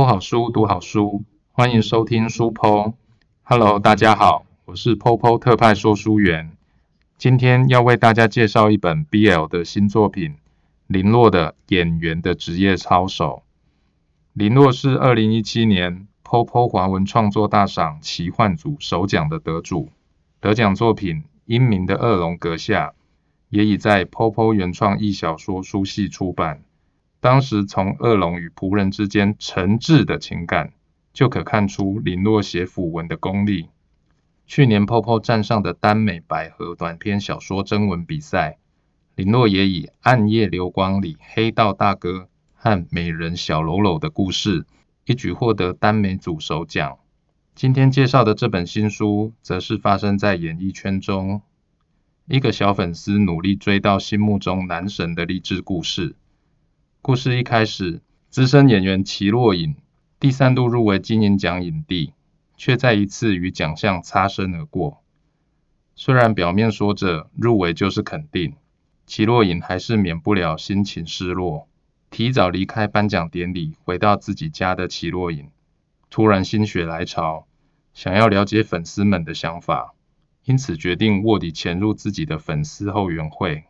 [0.00, 2.94] 剖好书，读好书，欢迎收听书剖。
[3.42, 6.52] Hello，大家好，我是剖剖特派说书员。
[7.18, 10.30] 今天要为大家介绍一本 BL 的新作品
[10.86, 13.42] 《林洛的演员的职业操守》。
[14.32, 19.90] 林洛是二零一七年剖剖华文创作大赏奇幻组首奖的得主，
[20.40, 22.86] 得奖作品《英明的恶龙阁下》
[23.50, 26.62] 也已在剖剖原创异小说书系出版。
[27.20, 30.72] 当时从恶龙与仆人之间诚挚的情感，
[31.12, 33.68] 就可看出林洛写腐文的功力。
[34.46, 38.56] 去年泡泡站上的耽美百合短篇小说征文比赛，
[39.14, 44.64] 林洛也以《暗夜流光》里黑道大哥和美人小喽啰的故事，
[45.04, 46.96] 一举获得耽美组首奖。
[47.54, 51.42] 今天介绍的这本新书，则是发生在演艺圈中，
[52.26, 56.16] 一个小粉丝努力追到心目中男神的励志故事。
[57.02, 59.74] 故事一开始，资深演员齐洛颖
[60.20, 62.12] 第三度入围金鹰奖影帝，
[62.58, 65.02] 却在一次与奖项擦身而过。
[65.96, 68.52] 虽然表面说着入围就是肯定，
[69.06, 71.68] 齐洛颖还是免不了心情失落。
[72.10, 75.48] 提早离开颁奖典礼，回到自己家的齐洛颖，
[76.10, 77.46] 突然心血来潮，
[77.94, 79.94] 想要了解粉丝们的想法，
[80.44, 83.64] 因此决定卧底潜入自己的粉丝后援会。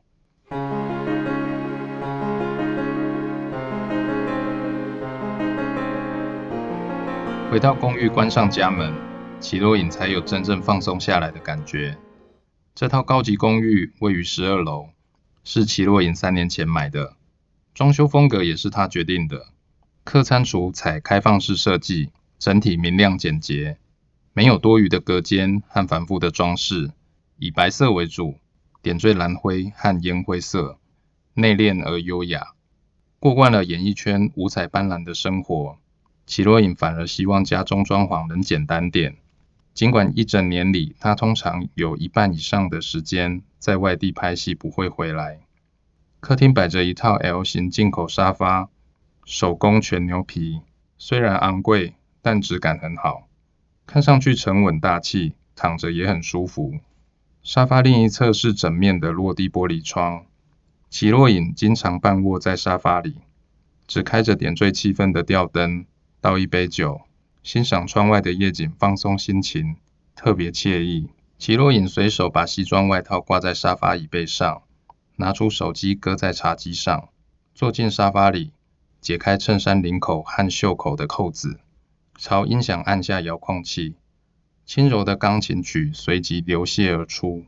[7.50, 8.94] 回到公寓，关上家门，
[9.40, 11.98] 齐洛颖才有真正放松下来的感觉。
[12.76, 14.90] 这套高级公寓位于十二楼，
[15.42, 17.16] 是齐洛颖三年前买的，
[17.74, 19.48] 装修风格也是他决定的。
[20.04, 23.78] 客餐厨采开放式设计，整体明亮简洁，
[24.32, 26.92] 没有多余的隔间和繁复的装饰，
[27.36, 28.36] 以白色为主，
[28.80, 30.78] 点缀蓝灰和烟灰色，
[31.34, 32.52] 内敛而优雅。
[33.18, 35.78] 过惯了演艺圈五彩斑斓的生活。
[36.30, 39.16] 齐洛颖反而希望家中装潢能简单点。
[39.74, 45.40] 尽管一整年里，他通常有一半以上的时间在外地拍戏，不会回来。
[46.20, 48.68] 客厅摆着一套 L 型进口沙发，
[49.24, 50.60] 手工全牛皮，
[50.98, 53.26] 虽然昂贵，但质感很好，
[53.84, 56.74] 看上去沉稳大气，躺着也很舒服。
[57.42, 60.26] 沙发另一侧是整面的落地玻璃窗。
[60.90, 63.16] 齐洛颖经常半卧在沙发里，
[63.88, 65.86] 只开着点缀气氛的吊灯。
[66.22, 67.00] 倒一杯酒，
[67.42, 69.76] 欣赏窗外的夜景，放松心情，
[70.14, 71.08] 特别惬意。
[71.38, 74.62] 齐洛颖随手把西装外套挂在沙发椅背上，
[75.16, 77.08] 拿出手机搁在茶几上，
[77.54, 78.52] 坐进沙发里，
[79.00, 81.58] 解开衬衫领口和袖口的扣子，
[82.18, 83.94] 朝音响按下遥控器，
[84.66, 87.46] 轻柔的钢琴曲随即流泻而出。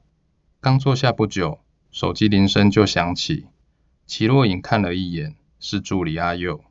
[0.63, 3.49] 刚坐下不久，手机铃声就响起。
[4.07, 6.65] 齐洛颖看了一眼，是助理阿佑。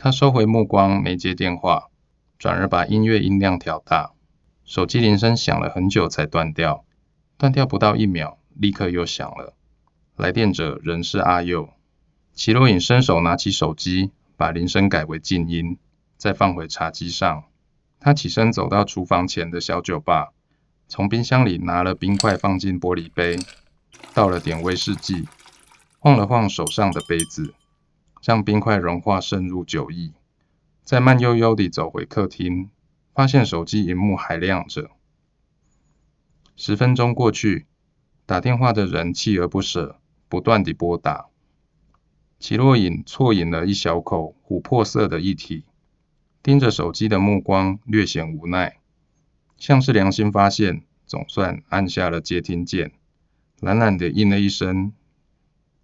[0.00, 1.88] 他收回目光，没接电话，
[2.38, 4.12] 转而把音乐音量调大。
[4.64, 6.84] 手机铃声响了很久才断掉，
[7.36, 9.56] 断掉不到一秒，立刻又响了。
[10.16, 11.70] 来电者仍是阿佑。
[12.32, 15.76] 齐洛颖伸手拿起手机，把铃声改为静音，
[16.16, 17.42] 再放回茶几上。
[17.98, 20.32] 他起身走到厨房前的小酒吧，
[20.86, 23.36] 从冰箱里拿了冰块放进玻璃杯，
[24.14, 25.26] 倒了点威士忌，
[25.98, 27.52] 晃了晃手上的杯子。
[28.20, 30.12] 将冰块融化渗入酒意，
[30.84, 32.70] 再慢悠悠地走回客厅，
[33.14, 34.90] 发现手机荧幕还亮着。
[36.56, 37.66] 十分钟过去，
[38.26, 41.26] 打电话的人锲而不舍，不断地拨打。
[42.40, 45.64] 齐洛颖啜饮了一小口琥珀色的液体，
[46.42, 48.78] 盯着手机的目光略显无奈，
[49.56, 52.92] 像是良心发现，总算按下了接听键，
[53.60, 54.92] 懒懒地应了一声：“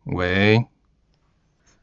[0.05, 0.67] 喂。”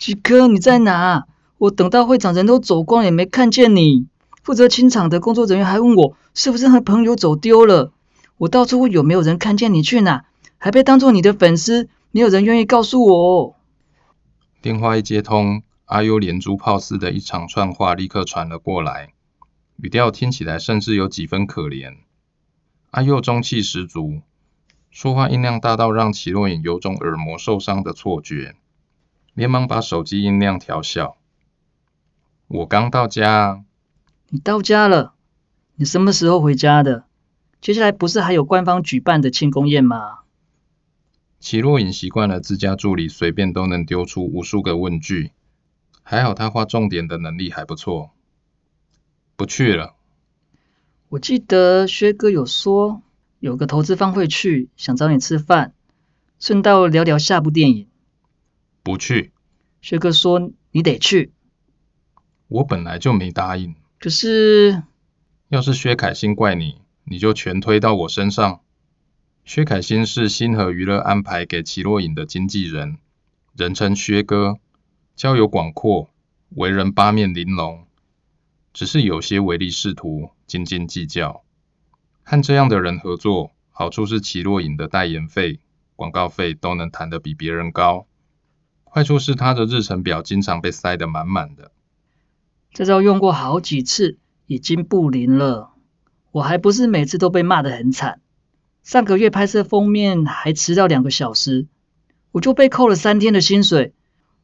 [0.02, 1.28] 吉哥，你在哪？
[1.60, 4.08] 我等到会长人都走光，也没看见你。
[4.42, 7.92] 负责清场的工作人员还问我，是不是和朋友走丢了？
[8.38, 10.26] 我到处问有没有人看见你去哪，
[10.58, 13.56] 还被当做你的粉丝，没有人愿意告诉我。
[14.60, 19.14] 电话一接通，阿优连珠炮似的一长串话立刻传了过来，
[19.76, 21.98] 语调听起来甚至有几分可怜。
[22.90, 24.22] 阿佑中气十足，
[24.90, 28.56] 说话音量大到让齐洛颖有种耳膜受伤的错觉。
[29.34, 31.18] 连忙把手机音量调小。
[32.48, 33.64] 我刚到家。
[34.30, 35.14] 你到家了？
[35.76, 37.06] 你什么时候回家的？
[37.60, 40.20] 接下来不是还有官方举办的庆功宴吗？
[41.40, 45.32] 齐若隐习惯了自家助理随便都能丢出无数个问句，
[46.04, 48.12] 还好他画重点的能力还不错。
[49.36, 49.96] 不去了。
[51.10, 53.02] 我记得薛哥有说，
[53.40, 55.74] 有个投资方会去，想找你吃饭，
[56.40, 57.88] 顺道聊聊下部电影。
[58.84, 59.32] 不去，
[59.82, 61.34] 薛哥说你得去。
[62.48, 63.76] 我本来就没答应。
[64.00, 64.84] 可是，
[65.50, 68.62] 要是薛凯欣怪你，你就全推到我身上。
[69.46, 72.98] 薛凯欣是星河娱乐安排给齐洛颖的经纪人，
[73.56, 74.58] 人称薛哥，
[75.16, 76.10] 交友广阔，
[76.50, 77.86] 为人八面玲珑，
[78.74, 81.44] 只是有些唯利是图，斤斤计较。
[82.24, 85.60] 和这样的人合作，好处是齐洛颖的代言费、
[85.96, 88.06] 广告费都能谈得比别人高；
[88.94, 91.72] 坏处是他的日程表经常被塞得满满的。
[92.74, 94.18] 这招用过好几次，
[94.48, 95.72] 已经不灵了。
[96.32, 98.20] 我还不是每次都被骂得很惨。
[98.84, 101.68] 上个月拍摄封面还迟到两个小时，
[102.32, 103.94] 我就被扣了三天的薪水，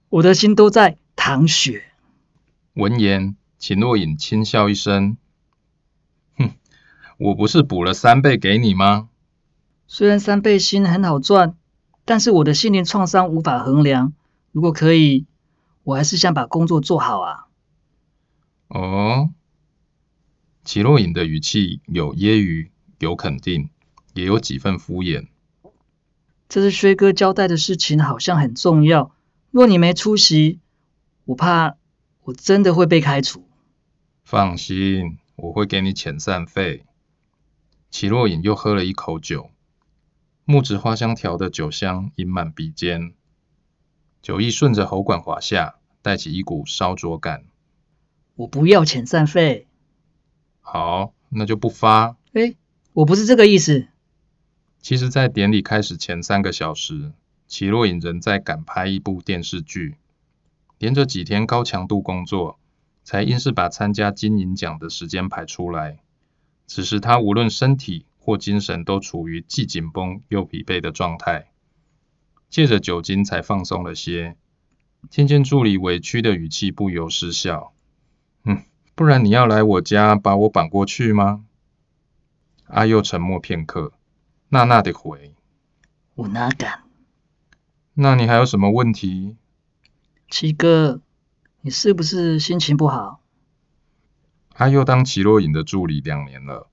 [0.07, 1.83] 我的心都在淌血。
[2.73, 5.17] 闻言，秦若隐轻笑一声
[6.37, 6.51] ：“哼，
[7.17, 9.09] 我不是补了三倍给你吗？
[9.87, 11.55] 虽然三倍薪很好赚，
[12.05, 14.13] 但是我的心灵创伤无法衡量。
[14.51, 15.25] 如果可以，
[15.83, 17.47] 我还是想把工作做好啊。”
[18.69, 19.31] 哦，
[20.63, 23.69] 齐若隐的语气有揶揄，有肯定。
[24.13, 25.27] 也有几分敷衍。
[26.49, 29.11] 这是薛哥交代的事情，好像很重要。
[29.51, 30.59] 若你没出席，
[31.25, 31.77] 我怕
[32.23, 33.47] 我真的会被开除。
[34.23, 36.87] 放心，我会给你遣散费。
[37.91, 39.51] 齐若隐又喝了一口酒，
[40.45, 43.13] 木质花香调的酒香盈满鼻尖，
[44.21, 47.45] 酒意顺着喉管滑下，带起一股烧灼感。
[48.35, 49.67] 我不要遣散费。
[50.61, 52.17] 好，那就不发。
[52.33, 52.55] 哎，
[52.93, 53.87] 我不是这个意思。
[54.81, 57.11] 其实，在典礼开始前三个小时，
[57.47, 59.95] 齐若隐仍在赶拍一部电视剧，
[60.77, 62.59] 连着几天高强度工作，
[63.03, 65.99] 才硬是把参加金银奖的时间排出来。
[66.67, 71.49] 此时，他无论身体或精神都处于既紧绷又疲惫的状态，
[72.49, 74.35] 借着酒精才放松了些。
[75.09, 77.73] 听见助理委屈的语气，不由失笑
[78.43, 78.63] ：“嗯，
[78.95, 81.45] 不然你要来我家把我绑过去吗？”
[82.65, 83.93] 阿佑沉默片刻。
[84.49, 85.35] 娜娜的回
[86.15, 86.83] ：“我哪敢？
[87.93, 89.35] 那你还有什么问题？
[90.29, 91.01] 七哥，
[91.61, 93.21] 你是不是心情不好？”
[94.55, 96.69] 阿佑当齐若隐的助理两年了，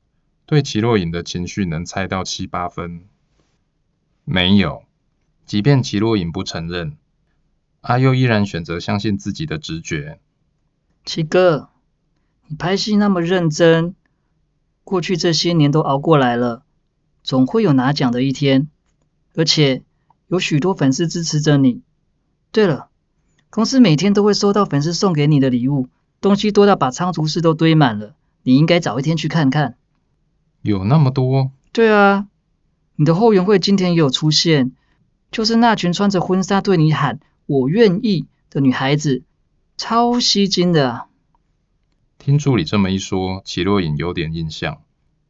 [0.46, 3.06] 对齐若隐的情绪能猜到七八分。
[4.24, 4.83] 没有，
[5.46, 6.96] 即便齐洛隐不承认，
[7.82, 10.18] 阿佑依然选择相信自己的直觉。
[11.04, 11.68] 七哥，
[12.48, 13.94] 你拍戏那么认真，
[14.84, 16.62] 过去这些年都熬过来了。
[17.22, 18.68] 总会有拿奖的一天，
[19.34, 19.82] 而且
[20.28, 21.82] 有许多粉丝支持着你。
[22.52, 22.88] 对了，
[23.50, 25.88] 公司每天都会收到粉丝送给你的礼物，
[26.20, 28.14] 东西多到把仓储室都堆满了。
[28.42, 29.76] 你应该早一天去看看。
[30.60, 31.50] 有那么多？
[31.72, 32.28] 对啊，
[32.96, 34.72] 你的后援会今天也有出现，
[35.34, 39.24] 就是那群穿着婚纱对你喊“我愿意”的女孩子，
[39.76, 41.08] 超吸睛的。
[42.18, 44.80] 听助理这么一说，齐若隐有点印象。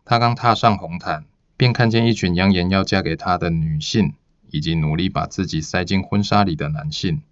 [0.05, 1.25] 她刚踏上红毯。
[1.56, 4.15] 便看见一群扬言要嫁给他的女性，
[4.51, 7.23] 以及努力把自己塞进婚纱里的男性。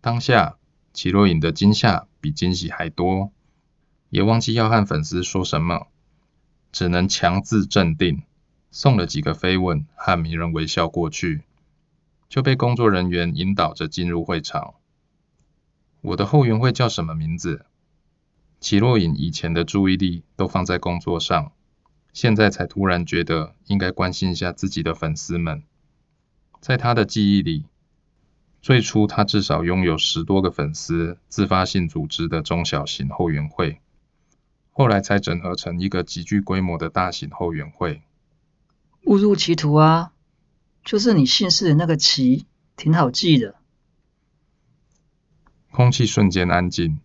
[0.00, 0.56] 当下，
[0.92, 3.32] 齐若隐的惊吓比惊喜还多，
[4.10, 5.88] 也忘记要和粉丝说什么，
[6.70, 8.22] 只能强自镇定，
[8.70, 11.42] 送了几个飞吻和迷人微笑过去，
[12.30, 14.74] 就被工作人员引导着进入会场。
[16.00, 17.66] 我的后援会叫什么名字？
[18.60, 21.52] 齐若隐以前的注意力都放在工作上。
[22.12, 25.62] 现在才突然觉得应该关心一下自己的粉丝们。
[26.60, 27.66] 在他的记忆里，
[28.62, 33.80] 最初他至少拥有十多个粉丝自发性组织的中小型后援会，
[34.70, 38.02] 后来才整合成一个极具规模的大型后援会。
[39.06, 40.12] 误入歧途啊，
[40.84, 42.46] 就是你姓氏的那个齐，
[42.76, 43.54] 挺好记的。
[45.70, 47.00] 空气瞬间安静，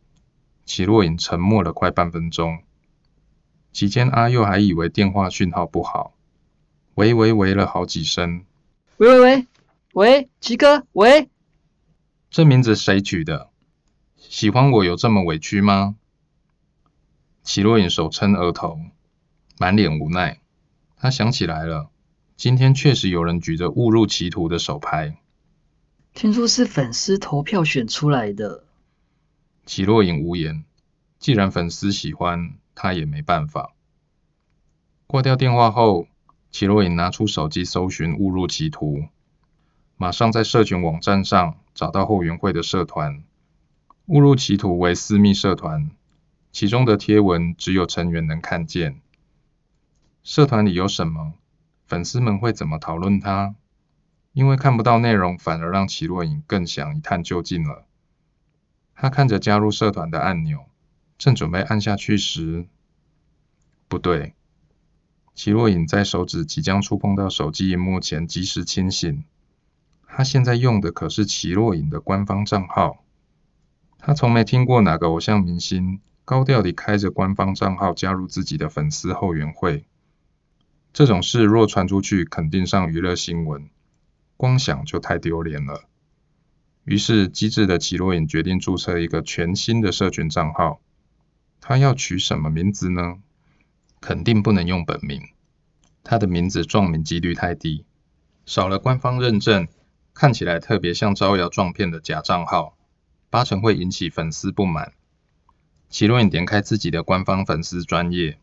[0.65, 2.63] 齐若隐沉默了快半分钟。
[3.71, 6.15] 期间，阿佑还以为电话讯号不好，
[6.95, 8.45] 喂喂喂了好几声。
[8.97, 9.47] 喂喂喂，
[9.93, 11.29] 喂，齐哥，喂。
[12.29, 13.49] 这名字谁取的？
[14.17, 15.95] 喜欢我有这么委屈吗？
[17.43, 18.79] 齐若隐手撑额头，
[19.59, 20.39] 满脸无奈。
[20.97, 21.91] 他想起来了，
[22.35, 25.17] 今天确实有人举着误入歧途的手牌。
[26.13, 28.63] 听说是粉丝投票选出来的。
[29.65, 30.63] 齐若影无言。
[31.19, 32.55] 既然粉丝喜欢。
[32.77, 33.73] 他也没办法。
[35.07, 36.09] 挂掉电话后，
[36.51, 39.05] 齐若影拿出手机搜寻误入歧途，
[39.95, 43.23] 马上在社群网站上找到后援会的社团。
[44.07, 45.89] 误入歧途为私密社团，
[46.51, 48.99] 其中的贴文只有成员能看见。
[50.21, 51.35] 社团里有什么，
[51.85, 53.55] 粉丝们会怎么讨论它？
[54.33, 57.85] 因为看不到内容，反而让齐若隐更想一探究竟了。
[58.93, 60.65] 他看着加入社团的按钮，
[61.17, 62.65] 正准备按下去时，
[63.87, 64.33] 不对。
[65.33, 69.23] 齐若颖在手指即将触碰到手机荧幕前及时清醒。
[70.07, 73.03] 他现在用的可是齐若颖的官方账号。
[73.99, 79.85] 他从没听过哪个偶像明星高调地开着官方账号加入自己的粉丝后援会。
[80.95, 83.69] 这种事若传出去，肯定上娱乐新闻，
[84.37, 85.89] 光想就太丢脸了。
[86.85, 90.79] 于是，机智的齐若影决定注册一个全新的社群账号。
[91.59, 93.17] 他要取什么名字呢？
[93.99, 95.21] 肯定不能用本名，
[96.01, 97.83] 他的名字撞名几率太低，
[98.45, 99.67] 少了官方认证，
[100.13, 102.77] 看起来特别像招摇撞骗的假账号，
[103.29, 104.93] 八成会引起粉丝不满。
[105.89, 108.39] 齐若影点开自己的官方粉丝专页，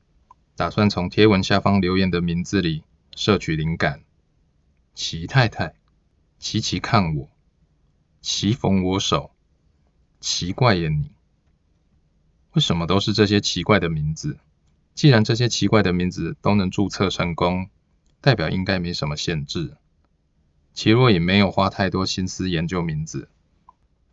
[0.54, 2.84] 打算从贴文下方留言的名字里
[3.16, 4.02] 摄取灵感。
[4.94, 5.74] 齐太太，
[6.38, 7.28] 齐齐看我，
[8.20, 9.30] 齐逢我手，
[10.20, 11.10] 奇怪呀你，
[12.52, 14.38] 为什么都是这些奇怪的名字？
[14.94, 17.70] 既然这些奇怪的名字都能注册成功，
[18.20, 19.78] 代表应该没什么限制。
[20.74, 23.30] 齐若也没有花太多心思研究名字，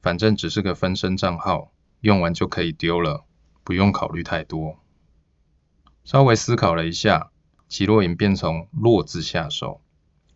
[0.01, 3.25] 反正只是个分身账号，用完就可以丢了，
[3.65, 4.79] 不用考虑太多。
[6.03, 7.31] 稍微思考了一下，
[7.67, 9.81] 齐若影便从“落”字下手，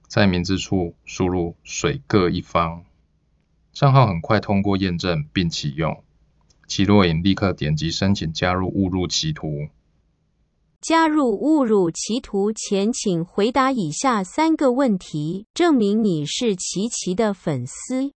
[0.08, 2.86] 在名字处输入“水各一方”，
[3.74, 6.03] 账号很快通过验证并启用。
[6.67, 9.67] 齐若影立刻点击申请加入误入歧途。
[10.79, 18.12] 加入误入歧途前，请回答以下三个问题，证明你是琪琪的粉丝：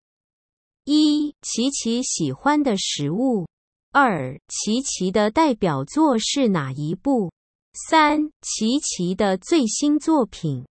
[0.83, 3.45] 一、琪琪喜欢的食物；
[3.93, 7.29] 二、琪琪的代表作是哪一部；
[7.79, 10.65] 三、琪琪的最新作品。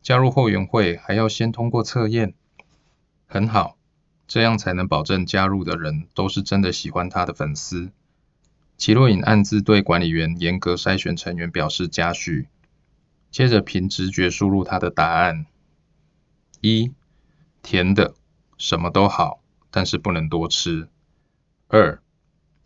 [0.00, 2.32] 加入后援会还要先通过测验，
[3.26, 3.76] 很好，
[4.26, 7.90] 这样才能保证加入的人都是真的喜欢他的粉丝。
[8.78, 12.48] 齐若颖暗自对管理员严格筛选成员表示嘉许，
[13.30, 15.44] 接着凭直觉输入他的答案：
[16.62, 16.90] 一、
[17.60, 18.14] 甜的，
[18.56, 20.88] 什么都好，但是不能多吃；
[21.68, 22.02] 二、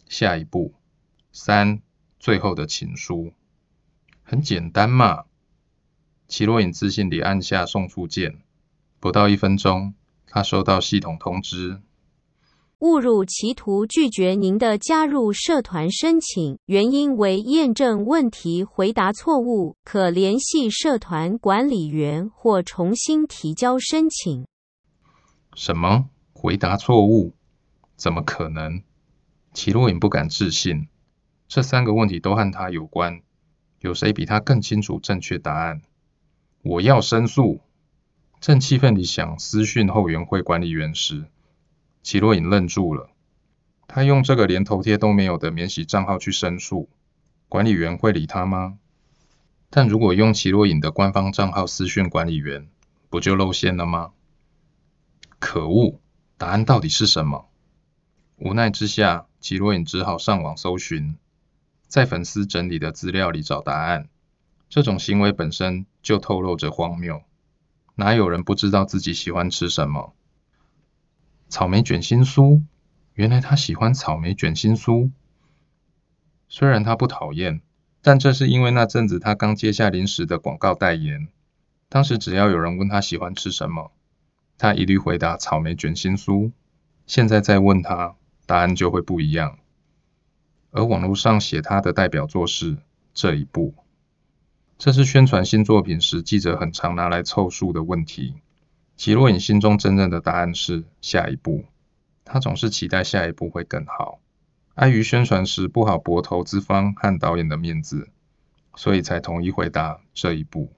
[0.08, 0.72] 下一步；
[1.32, 1.82] 三、
[2.20, 3.32] 最后的情书。
[4.24, 5.24] 很简单嘛。
[6.26, 8.42] 齐若颖自信地按下送出键，
[8.98, 9.94] 不到一分钟，
[10.26, 11.80] 他收到系统通知。
[12.80, 24.46] 误入歧途，拒绝您的加入社团申请，原因为验证问题回答错误，可联系社团管理员或重新提交申请。
[25.54, 26.10] 什么？
[26.32, 27.34] 回答错误？
[27.96, 28.82] 怎么可能？
[29.52, 30.88] 齐若颖不敢置信。
[31.46, 33.22] 这三个问题都和他有关，
[33.84, 35.82] 有谁比他更清楚正确答案？
[36.62, 37.60] 我要申诉！
[38.40, 41.26] 正气愤地想私讯后援会管理员时。
[42.02, 43.10] 齐若颖愣住了，
[43.86, 46.88] 他用这个连头贴都没有的免洗账号去申诉，
[47.50, 48.78] 管理员会理他吗？
[49.68, 52.66] 但如果用齐若颖的官方账号私讯管理员，
[53.10, 54.12] 不就露馅了吗？
[55.38, 56.00] 可恶，
[56.38, 57.50] 答案到底是什么？
[58.36, 61.18] 无奈之下，齐若颖只好上网搜寻，
[61.88, 64.08] 在粉丝整理的资料里找答案。
[64.68, 67.22] 这种行为本身就透露着荒谬，
[67.94, 70.14] 哪有人不知道自己喜欢吃什么？
[71.48, 72.62] 草莓卷心酥，
[73.12, 75.10] 原来他喜欢草莓卷心酥。
[76.48, 77.60] 虽然他不讨厌，
[78.02, 81.28] 但这是因为那阵子他刚接下临时的广告代言。
[81.88, 83.92] 当时只要有人问他喜欢吃什么，
[84.58, 86.50] 他一律回答草莓卷心酥。
[87.06, 89.58] 现在再问他，答案就会不一样。
[90.74, 92.76] 而网络上写他的代表作是
[93.14, 93.74] 这一部，
[94.76, 98.34] 这是宣传新作品时记者很常拿来凑数的问题。
[98.96, 101.64] 齐若颖心中真正的答案是下一步，
[102.24, 104.18] 他总是期待下一步会更好，
[104.74, 108.08] 碍于宣传时不好驳投资方和导演的面子，
[108.74, 110.72] 所以才同意回答这一步。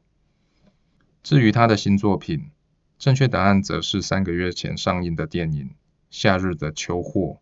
[1.22, 2.50] 至于他的新作品，
[2.98, 5.64] 正确答案则是三个月前上映的电影
[6.10, 7.38] 《夏日的秋货》。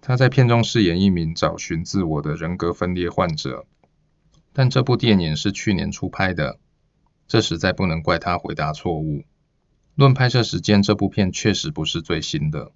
[0.00, 3.66] 他在片中饰演一名找寻自我的人格分裂患者，
[4.52, 6.58] 但这部电影是去年初拍的，
[7.28, 9.24] 这实在不能怪他回答错误。
[9.94, 12.72] 论拍摄时间，这部片确实不是最新的。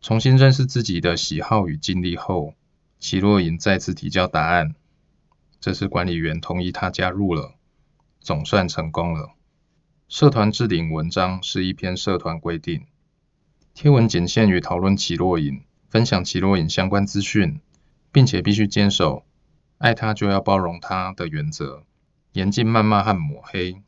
[0.00, 2.54] 重新认识自己的喜好与经历后，
[2.98, 4.74] 齐若颖再次提交答案。
[5.60, 7.54] 这次管理员同意他加入了，
[8.20, 9.34] 总算成功了。
[10.08, 12.86] 社团置顶文章是一篇社团规定，
[13.74, 17.60] 贴文仅限于讨论齐若颖、分享齐若颖相关资讯，
[18.12, 19.26] 并且必须坚守
[19.76, 21.82] “爱他就要包容他”的原则，
[22.32, 23.82] 严禁谩骂和抹黑。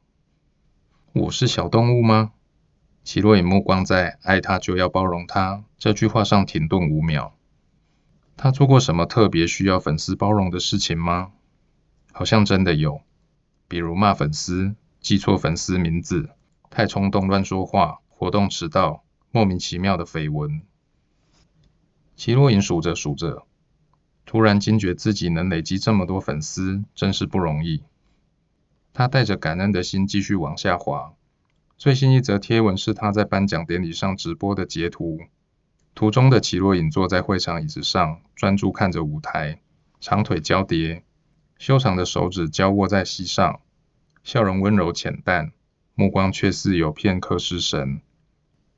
[1.14, 2.32] 我是小动物吗？
[3.04, 7.32] 齐若颖目光在“爱他就要包容他”这句话上停顿五秒，
[8.36, 11.32] 他做过什么特别需要粉丝包容的事情吗？
[12.12, 13.00] 好像真的有，
[13.66, 16.28] 比如骂粉丝、记错粉丝名字、
[16.68, 20.60] 太冲动乱说话、活动迟到、莫名其妙的绯闻。
[22.16, 23.44] 齐若颖数着数着，
[24.24, 27.82] 突然惊觉自己能累积这么多粉丝，真是不容易。
[28.92, 31.14] 他带着感恩的心继续往下滑。
[31.76, 35.22] 最新一则贴文是他在颁奖典礼上直播的截图，
[35.96, 39.60] 图中的齐若颖坐在会场椅子上，专注看着舞台，
[40.00, 41.02] 长腿交叠，
[41.58, 43.60] 修长的手指交握在膝上，
[44.22, 45.50] 笑容温柔浅淡，
[45.96, 48.00] 目光却似有片刻失神。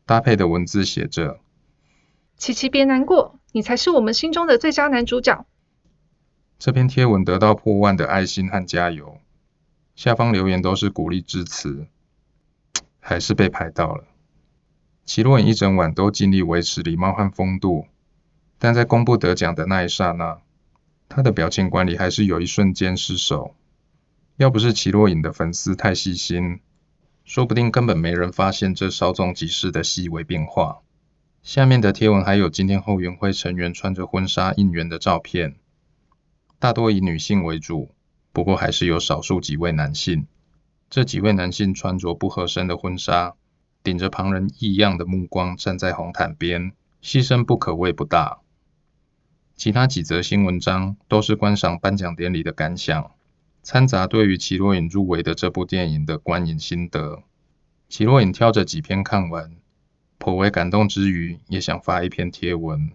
[0.07, 1.41] 搭配的文字写着。
[2.37, 5.47] 琪琪，别难过，你才是我们心中的最佳男主角。
[6.59, 9.19] 这篇贴文得到破万的爱心和加油，
[9.95, 11.87] 下方留言都是鼓励支持，
[13.01, 14.05] 还是被拍到了。
[15.07, 17.87] 齐若颖一整晚都尽力维持礼貌和风度，
[18.59, 20.41] 但在公布得奖的那一刹那，
[21.09, 23.55] 她的表情管理还是有一瞬间失手。
[24.37, 26.61] 要不是齐若颖的粉丝太细心，
[27.25, 30.83] 说不定根本没人发现这稍纵即逝的细微变化。
[31.47, 35.55] 下面的贴文还有今天后援会成员穿着婚纱应援的照片，
[36.59, 37.93] 大多以女性为主，
[38.33, 40.27] 不过还是有少数几位男性。
[40.91, 43.37] 这几位男性穿着不合身的婚纱，
[43.85, 48.41] 顶着旁人异样的目光站在红毯边，牺牲不可谓不大。
[49.55, 53.13] 其他几则新文章都是观赏颁奖典礼的感想，
[53.63, 57.23] 掺杂对于齐若颖入围的这部电影的观影心得。
[57.89, 59.55] 齐若颖挑着几篇看完。
[60.19, 62.91] 颇为感动之余，也想发一篇贴文。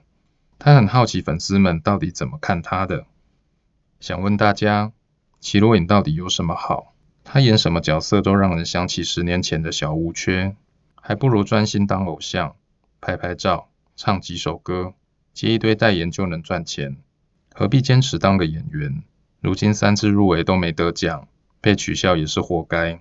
[0.60, 3.06] 他很好奇粉丝们到底怎么看他的，
[4.00, 4.92] 想问大家：
[5.40, 6.94] 齐若颖到底有什么好？
[7.24, 10.56] 他演什么角色都让人想起十年前的小吴缺，
[10.96, 12.56] 还不如专心当偶像，
[13.00, 14.94] 拍拍照，唱几首歌，
[15.34, 16.98] 接一堆代言就能赚钱，
[17.54, 19.04] 何必坚持当个演员？
[19.40, 21.28] 如今三次入围都没得奖，
[21.62, 23.00] 被取笑也是活该。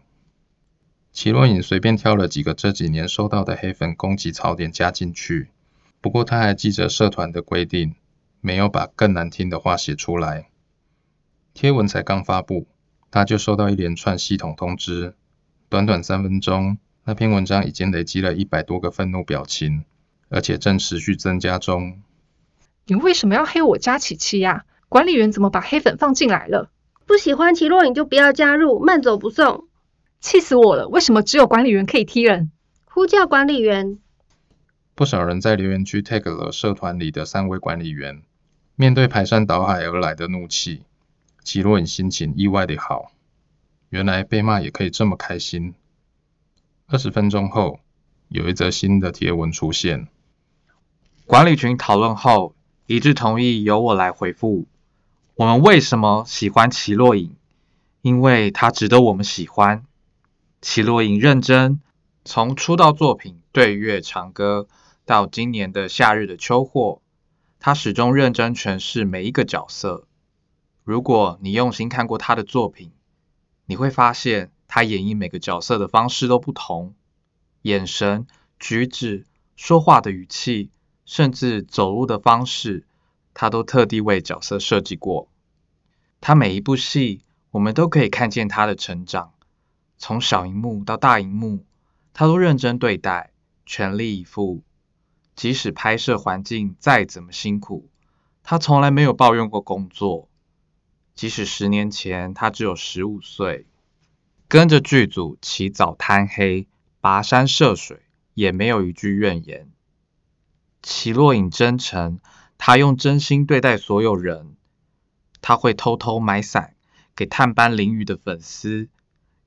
[1.12, 5.48] 齐若颖随便挑了几个这几年收到的黑粉攻击槽点加进去，
[6.00, 7.94] 不过他还记着社团的规定，
[8.40, 10.48] 没有把更难听的话写出来。
[11.52, 12.68] 贴文才刚发布，
[13.10, 15.14] 他就收到一连串系统通知，
[15.68, 19.84] 短短三分钟，那篇文章已经累积了一百多个愤怒表情，
[20.28, 22.00] 而且正持续增加中。
[22.86, 24.64] 你为什么要黑我家琪琪呀？
[24.88, 26.70] 管理员怎么把黑粉放进来了？
[27.04, 29.66] 不喜欢齐若颖就不要加入，慢走不送。
[30.20, 30.86] 气死我了！
[30.88, 32.52] 为什么只有管理员可以踢人？
[32.84, 33.98] 呼叫管理员。
[34.94, 38.22] 不少人在留言区 tag 了社团里的三位管理员。
[38.76, 40.82] 面对排山倒海而来的怒气，
[41.42, 43.12] 齐若颖心情意外的好。
[43.88, 45.74] 原来被骂也可以这么开心。
[46.86, 47.80] 二十分钟后，
[48.28, 50.08] 有一则新的贴文出现。
[51.24, 52.54] 管理群讨论后
[52.86, 54.66] 一致同意由我来回复。
[55.34, 57.34] 我们为什么喜欢齐若颖？
[58.02, 59.84] 因为他值得我们喜欢。
[60.62, 61.80] 齐洛颖认真，
[62.22, 64.66] 从出道作品《对月长歌》
[65.06, 67.00] 到今年的《夏日的秋货》，
[67.58, 70.06] 她始终认真诠释每一个角色。
[70.84, 72.92] 如果你用心看过她的作品，
[73.64, 76.94] 你会发现她演绎每个角色的方式都不同，
[77.62, 78.26] 眼神、
[78.58, 79.24] 举止、
[79.56, 80.70] 说话的语气，
[81.06, 82.84] 甚至走路的方式，
[83.32, 85.28] 她都特地为角色设计过。
[86.20, 89.32] 她每一部戏，我们都可以看见她的成长。
[90.00, 91.66] 从小荧幕到大荧幕，
[92.14, 93.32] 他都认真对待，
[93.66, 94.62] 全力以赴。
[95.36, 97.90] 即使拍摄环境再怎么辛苦，
[98.42, 100.30] 他从来没有抱怨过工作。
[101.14, 103.66] 即使十年前他只有十五岁，
[104.48, 106.66] 跟着剧组起早贪黑、
[107.02, 108.00] 跋山涉水，
[108.32, 109.70] 也没有一句怨言。
[110.82, 112.20] 齐若颖真诚，
[112.56, 114.56] 他用真心对待所有人。
[115.42, 116.74] 他会偷偷买伞
[117.14, 118.88] 给探班淋雨的粉丝。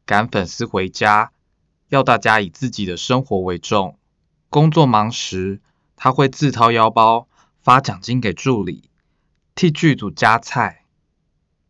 [0.06, 1.32] 赶粉丝回家，
[1.88, 3.98] 要大家以自己的生活为重。
[4.50, 5.62] 工作忙时，
[5.96, 7.28] 他会自掏腰包
[7.62, 8.90] 发奖金给助理，
[9.56, 10.84] 替剧组夹菜。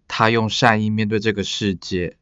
[0.08, 2.18] 他用善意面对这个世界，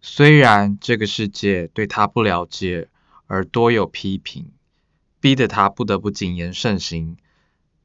[0.00, 2.88] 虽然这个世界对他不了解
[3.26, 4.52] 而多有批评，
[5.20, 7.16] 逼得他不得不谨言慎行，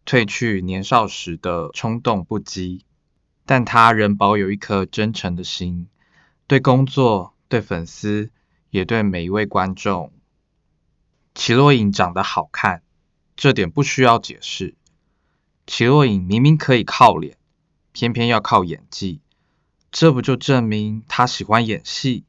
[0.05, 2.81] 褪去年少时的冲动不羁。
[3.45, 5.87] 但他仍保有一颗真诚的心，
[6.47, 7.33] 对工作。
[7.49, 8.29] 对粉丝，
[8.69, 10.13] 也对每一位观众，
[11.33, 12.83] 齐若颖长得好看，
[13.35, 14.75] 这点不需要解释。
[15.65, 17.37] 齐若影明明可以靠脸，
[17.91, 19.21] 偏偏要靠演技，
[19.91, 22.23] 这不就证明她喜欢演戏，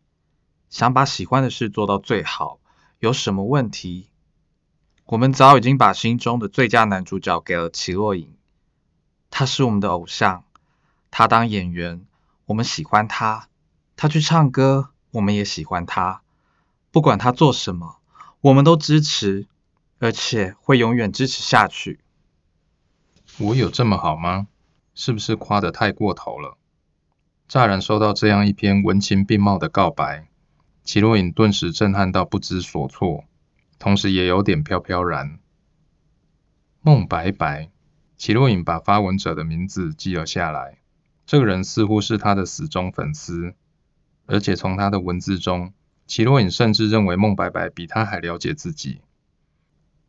[0.70, 2.58] 想把喜欢的事做到最好，
[2.98, 4.08] 有什么问题？
[5.04, 8.32] 我们早已经把心中的最佳男主角给了齐若颖，
[9.28, 10.44] 他是我们的偶像，
[11.10, 12.06] 他当演员，
[12.46, 13.48] 我们喜欢他；
[13.96, 16.22] 他去唱歌，我们也喜欢他。
[16.90, 18.00] 不管他做什么，
[18.40, 19.46] 我们都支持，
[19.98, 22.00] 而且会永远支持下去。
[23.38, 24.48] 我有这么好吗？
[24.94, 26.58] 是不是夸得太过头了？
[27.48, 30.28] 乍然收到这样一篇文情并茂的告白，
[30.84, 33.24] 齐若隐顿时震撼到不知所措，
[33.78, 35.38] 同时也有点飘飘然。
[36.82, 37.70] 孟白白，
[38.16, 40.78] 齐若隐把发文者的名字记了下来。
[41.24, 43.54] 这个人似乎是他的死忠粉丝，
[44.30, 45.72] 而且从他的文字中，
[46.06, 49.00] 齐若隐甚至认为孟白白比他还了解自己。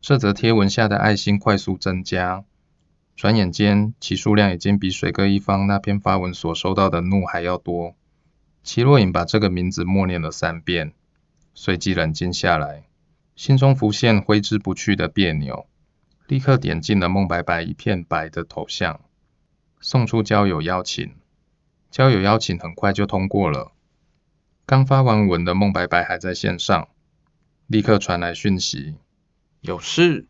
[0.00, 2.44] 这则贴文下的爱心快速增加。
[3.16, 7.96] 转眼间，其数量已经比水哥一方那篇发文所收到的怒还要多。
[8.62, 10.92] 齐若隐把这个名字默念了三遍，
[11.52, 12.84] 随即冷静下来，
[13.34, 15.66] 心中浮现挥之不去的别扭，
[16.28, 19.00] 立刻点进了孟白白一片白的头像，
[19.80, 21.12] 送出交友邀请。
[21.90, 23.71] 交友邀请很快就通过了。
[24.72, 26.88] 刚发完文的孟白白还在线上，
[27.66, 28.94] 立刻传来讯息
[29.60, 30.24] ：“有事。”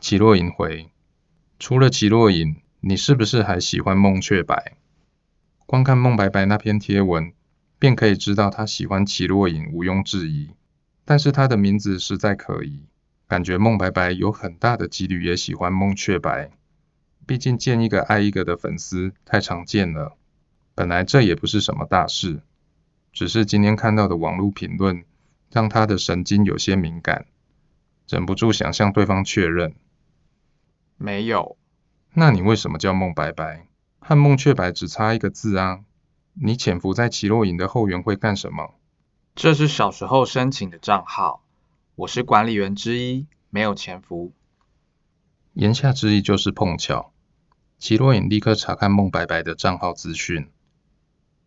[0.00, 0.88] 齐若隐回。
[1.58, 4.78] 除了齐若隐，你是不是还喜欢孟雀白？
[5.66, 7.34] 光看孟白白那篇贴文，
[7.78, 10.52] 便可以知道他喜欢齐若隐，毋庸置疑。
[11.04, 12.86] 但是他的名字实在可疑，
[13.28, 16.50] 感觉孟白白有很大的几率也喜欢孟雀白。
[17.26, 20.16] 毕竟见一个爱一个的粉丝太常见了。
[20.74, 22.40] 本来这也不是什么大事，
[23.12, 25.04] 只是今天看到的网络评论，
[25.50, 27.26] 让他的神经有些敏感，
[28.08, 29.74] 忍不住想向对方确认。
[30.96, 31.56] 没有，
[32.14, 33.66] 那你为什么叫孟白白？
[33.98, 35.80] 和孟雀白只差一个字啊！
[36.34, 38.74] 你潜伏在齐若隐的后援会干什么？
[39.34, 41.44] 这是小时候申请的账号，
[41.94, 44.32] 我是管理员之一，没有潜伏。
[45.54, 47.12] 言下之意就是碰巧。
[47.78, 50.48] 齐若隐立刻查看孟白白的账号资讯，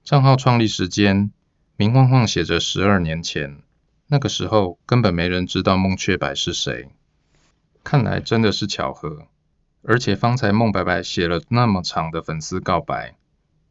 [0.04, 1.32] 账号创立时间
[1.76, 3.62] 明晃晃写着十二年前，
[4.08, 6.90] 那个时候根本没人知道孟雀白是谁。
[7.84, 9.28] 看来真的是巧合。
[9.86, 13.18] 而且方才孟白白写了那么长的粉丝告白，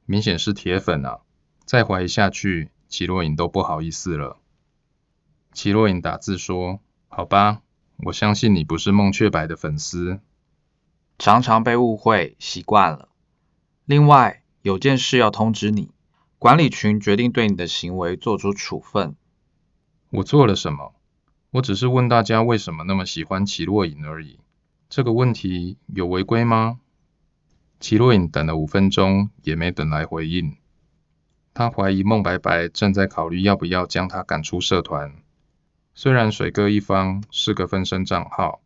[0.05, 1.21] 明显是铁粉啊！
[1.65, 4.37] 再怀疑下去，齐若隐都不好意思了。
[5.55, 7.63] 齐若隐打字说：“好吧，
[8.05, 10.21] 我相信你不是孟雀白的粉丝。
[11.19, 13.09] 常常被误会，习惯了。
[13.87, 15.93] 另外有件事要通知你，
[16.43, 19.15] 管理群决定对你的行为做出处分。
[20.11, 20.93] 我做了什么？
[21.53, 24.41] 我只是问大家为什么那么喜欢齐若隐而已。”
[24.91, 26.81] 这个问题有违规吗？
[27.79, 30.57] 齐若隐等了五分钟，也没等来回应。
[31.55, 35.15] 他怀疑孟白白正在考虑要不要将他赶出社团。
[35.95, 38.61] 虽然水哥一方是个分身账号，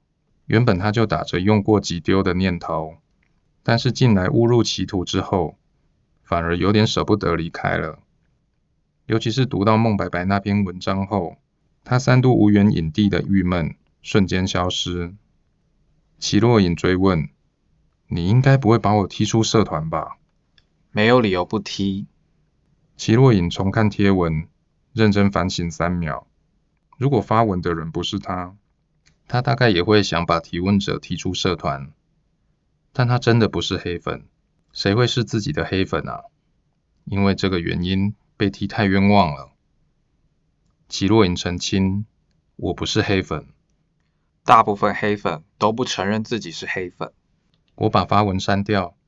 [0.46, 2.96] 原本他就打着用过即丢的念头，
[3.62, 5.55] 但是进来误入歧途之后，
[6.26, 8.00] 反而有点舍不得离开了。
[9.06, 11.38] 尤其是读到孟白白那篇文章后，
[11.84, 15.14] 他三度无缘影帝的郁闷瞬间消失。
[16.18, 17.28] 齐若隐追问
[18.08, 20.16] ：“你应该不会把我踢出社团吧
[20.90, 22.06] ？”“没有理由不踢。”
[22.96, 24.48] 齐若隐重看贴文，
[24.92, 26.26] 认真反省三秒。
[26.98, 28.56] 如果发文的人不是他，
[29.28, 31.92] 他大概也会想把提问者踢出社团。
[32.92, 34.24] 但他真的不是黑粉，
[34.76, 36.24] 谁会是自己的黑粉啊？
[37.06, 39.50] 因为这个原因被踢太冤枉了。
[40.86, 42.04] 齐若颖澄清
[42.56, 43.46] ：“我不是黑粉。”
[44.44, 47.14] 大部分黑粉都不承认自己是黑粉。
[47.76, 48.98] 我把发文删掉，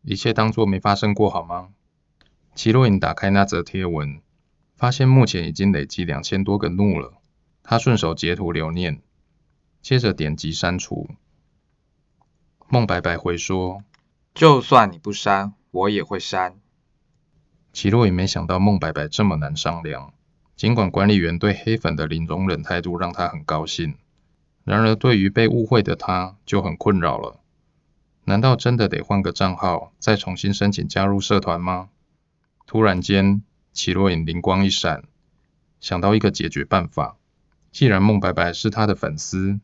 [0.00, 1.68] 一切当作没发生过好吗？
[2.54, 4.22] 齐若颖打开那则贴文，
[4.74, 7.20] 发现目前已经累积两千多个怒了。
[7.62, 9.02] 他顺手截图留念，
[9.82, 11.10] 接着点击删除。
[12.70, 13.84] 孟白白回说
[14.34, 16.58] ：“就算你不删，我也会删。”
[17.72, 20.12] 齐若隐没想到孟白白这么难商量，
[20.56, 23.96] 尽管管理员对黑粉的零容忍态度让他很高兴。
[24.64, 27.40] 然而，对于被误会的他就很困扰了。
[28.24, 31.88] 难道真的得换个账号，再重新申请加入社团吗？
[32.66, 35.04] 突然间，齐若影灵光一闪，
[35.80, 37.16] 想到一个解决办法。
[37.72, 39.60] 既然孟白白是他的粉丝，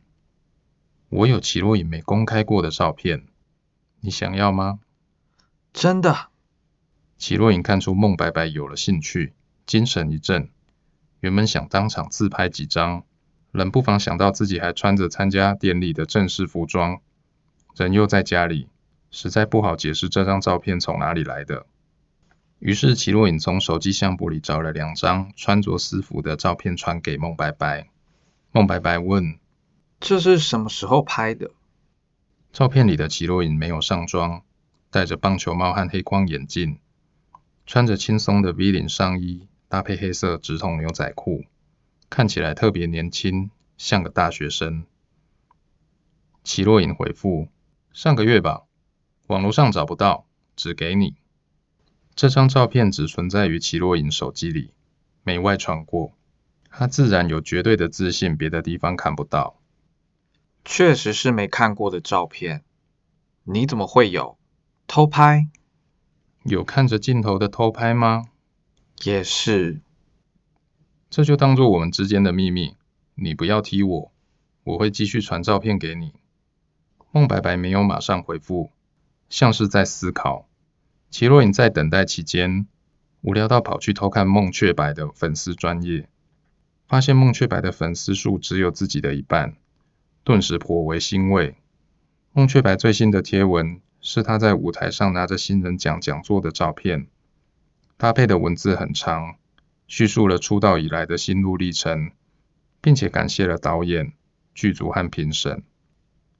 [1.09, 3.27] 我有齐若影没公开过的照片，
[4.01, 4.81] 你想要吗？
[5.73, 6.29] 真的。
[7.19, 10.51] 齐若影看出孟白白有了兴趣，精神一振，
[11.21, 13.05] 原本想当场自拍几张。
[13.53, 17.01] 冷不防想到自己还穿着参加典礼的正式服装，
[17.75, 18.69] 人又在家里，
[19.11, 21.65] 实在不好解释这张照片从哪里来的。
[22.59, 27.89] 于是齐若影从手机相簿里找了两张穿着私服的照片传给孟白白。
[28.53, 29.39] 孟白白问
[30.01, 31.51] ：“这是什么时候拍的？”
[32.57, 34.43] 照片里的齐若隐没有上妆，
[34.91, 36.79] 戴着棒球帽和黑框眼镜，
[37.67, 41.45] 穿着轻松的 V 领上衣，搭配黑色直筒牛仔裤，
[42.09, 44.87] 看起来特别年轻，像个大学生。
[46.45, 47.49] 齐若隐回复：
[47.93, 48.63] 上个月吧，
[49.27, 50.25] 网络上找不到，
[50.57, 51.17] 只给你。
[52.15, 54.71] 这张照片只存在于齐若隐手机里，
[55.23, 56.15] 没外传过。
[56.71, 59.56] 他自然有绝对的自信，别的地方看不到。
[60.67, 62.65] 确实是没看过的照片，
[63.45, 64.37] 你怎么会有？
[64.89, 65.49] 偷拍？
[66.43, 68.25] 有看着镜头的偷拍吗？
[69.05, 69.81] 也是。
[71.09, 72.75] 这就当做我们之间的秘密，
[73.15, 74.13] 你不要踢我，
[74.65, 76.13] 我会继续传照片给你。
[77.13, 78.73] 孟白白没有马上回复，
[79.29, 80.49] 像是在思考。
[81.11, 82.67] 齐若隐在等待期间，
[83.21, 86.09] 无聊到跑去偷看孟雀白的粉丝专业，
[86.89, 89.57] 发现孟雀白的粉丝数只有自己的一半，
[90.27, 91.55] 顿时颇为欣慰。
[92.33, 97.07] 孟雀白最新的贴文是他在舞台上拿着新人奖讲座的照片，
[97.97, 99.37] 搭配的文字很长，
[99.87, 102.11] 叙述了出道以来的心路历程，
[102.81, 104.15] 并且感谢了导演、
[104.53, 105.63] 剧组和评审。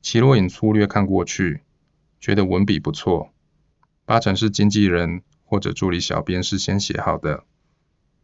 [0.03, 1.61] 齐若隐粗略看过去，
[2.19, 3.33] 觉得文笔不错，
[4.05, 7.45] 八成是经纪人或者助理小编事先写好的。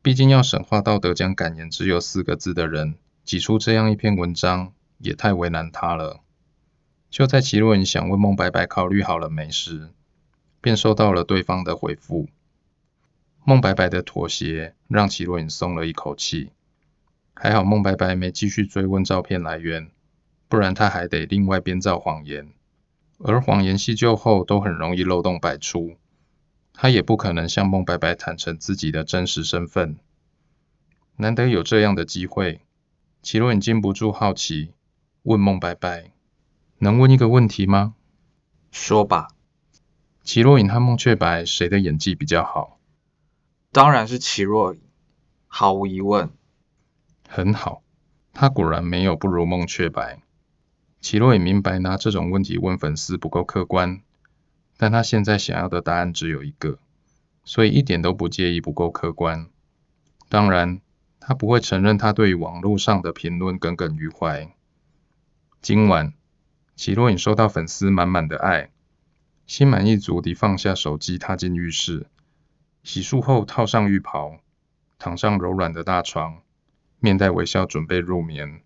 [0.03, 6.21] 毕竟要神话到得奖感言只有四个字的人，挤出这样一篇文章，也太为难他了。
[7.11, 9.91] 就在齐若隐想问孟白白考虑好了没时，
[10.63, 12.29] 便收到了对方的回复。
[13.45, 16.53] 孟白白的妥协让齐若隐松了一口气，
[17.35, 19.91] 还好孟白白没继续追问照片来源。
[20.49, 22.53] 不然他还得另外编造谎言，
[23.19, 25.97] 而谎言细究后都很容易漏洞百出。
[26.75, 29.99] 他也不可能向孟白白坦诚自己的真实身份。
[31.17, 32.61] 难得有这样的机会，
[33.23, 34.73] 齐若隐禁不住好奇，
[35.23, 36.13] 问孟白白
[36.79, 37.95] ：“能问一个问题吗
[38.73, 39.29] ？”“说吧。”
[40.25, 42.79] 齐若隐和孟雀白谁的演技比较好？
[43.73, 44.81] 当然是齐若隐，
[45.47, 46.31] 毫无疑问。
[47.29, 47.83] 很好，
[48.33, 50.21] 他果然没有不如孟雀白。
[51.01, 54.03] 齐若隐明白拿这种问题问粉丝不够客观，
[54.77, 56.79] 但他现在想要的答案只有一个，
[57.45, 59.49] 所以一点都不介意不够客观。
[60.29, 60.81] 当然，
[61.19, 64.55] 他不会承认他对网络上的评论耿耿于怀。
[65.63, 66.13] 今晚，
[66.75, 68.71] 齐洛隐收到粉丝满满的爱，
[69.47, 72.09] 心满意足地放下手机，踏进浴室，
[72.83, 74.41] 洗漱后套上浴袍，
[74.99, 76.43] 躺上柔软的大床，
[76.99, 78.63] 面带微笑准备入眠，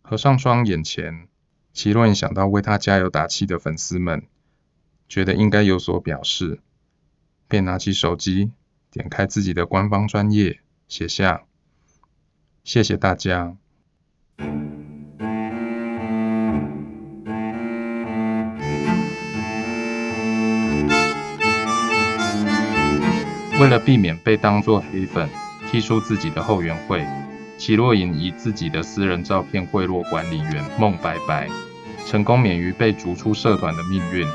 [0.00, 1.28] 合上双眼前。
[1.74, 4.26] 齐洛隐想到为他加油打气的粉丝们，
[5.10, 6.60] 觉得应该有所表示，
[7.48, 8.50] 便拿起手机，
[8.90, 11.44] 点开自己的官方专页，写下
[12.64, 13.58] ：“谢谢大家。”
[23.60, 25.28] 为了避免被当作黑粉，
[25.70, 27.06] 踢出自己的后援会。
[27.58, 31.46] 齐若隐以自己的私人照片贿赂管理员孟白白，
[32.06, 34.26] 成功免于被逐出社团的命运。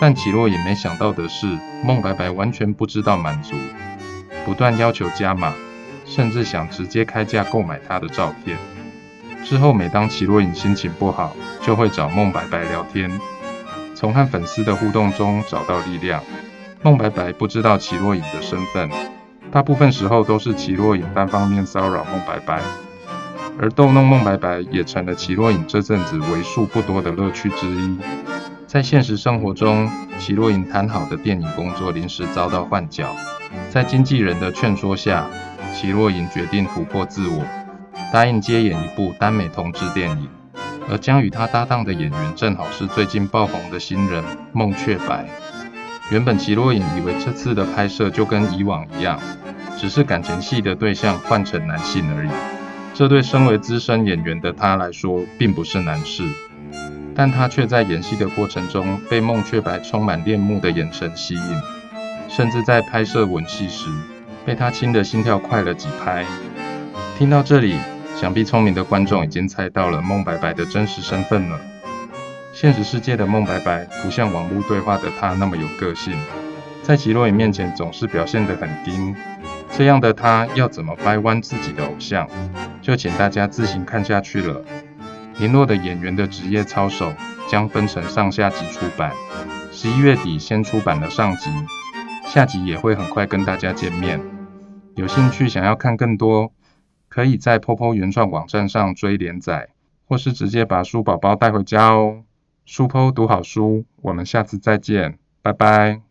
[0.00, 3.56] 但齐若隐没想到的是，孟白白完全不知道满足，
[4.44, 5.52] 不断要求加码，
[6.04, 8.56] 甚至想直接开价购买她的照片。
[9.44, 13.10] 之后，每当齐若隐心情不好，就会找孟白白聊天，
[13.96, 16.22] 从和粉丝的互动中找到力量。
[16.86, 18.88] 孟白白不知道齐若隐的身份。
[19.50, 22.60] 大部分时候都是齐若隐单方面骚扰孟白白，
[23.58, 27.98] 而逗弄孟白白也成了齐若隐这阵子为数不多的乐趣之一。
[28.68, 33.16] 在现实生活中，齐若隐谈好的电影工作临时遭到换角，
[33.68, 35.26] 在经纪人的劝说下，
[35.74, 37.44] 齐若隐决定突破自我，
[38.12, 40.28] 答应接演一部耽美同志电影，
[40.88, 44.22] 而将与他搭档的演员正好是最近爆红的新人
[44.52, 45.26] 孟雀白。
[46.08, 49.20] 原本齐洛隐以为这次的拍摄就跟以往一样，
[49.76, 52.30] 只是感情戏的对象换成男性而已。
[52.94, 56.22] 这对身为资深演员的他来说并不是难事，
[57.14, 61.60] 但他却在演戏的过程中被孟雀白充满恋慕的眼神吸引，
[62.28, 63.90] 甚至在拍摄吻戏时
[64.44, 66.24] 被他亲的心跳快了几拍。
[67.18, 67.76] 听到这里，
[68.14, 71.60] 想必聪明的观众已经猜到了孟白白的真实身份了。
[72.58, 76.18] 现实世界的孟白白不像网络对话的他那么有个性，
[76.82, 79.14] 在吉洛隐面前总是表现得很丁。
[79.72, 82.26] 这样的他要怎么掰弯自己的偶像，
[82.80, 84.64] 就请大家自行看下去了。
[85.38, 87.12] 联络的演员的职业操守
[87.46, 89.12] 将分成上下集出版，
[89.70, 91.50] 十一月底先出版了上集，
[92.26, 94.18] 下集也会很快跟大家见面。
[94.94, 96.50] 有兴趣想要看更多，
[97.10, 99.68] 可以在 POPO 原创网站上追连载，
[100.08, 102.22] 或是直接把书宝宝带回家哦。
[102.66, 106.05] 书剖读好书，我们下次再见，拜拜。